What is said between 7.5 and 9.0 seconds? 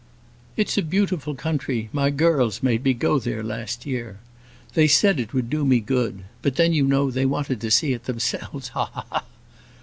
to see it themselves; ha!